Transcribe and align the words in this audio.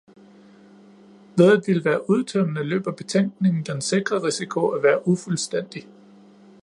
Ved 1.37 1.51
at 1.51 1.63
ville 1.67 1.85
være 1.85 2.09
udtømmende 2.09 2.63
løber 2.63 2.91
betænkningen 2.91 3.63
den 3.63 3.81
sikre 3.81 4.23
risiko 4.23 4.67
at 4.67 4.83
være 4.83 5.07
ufuldstændig. 5.07 5.87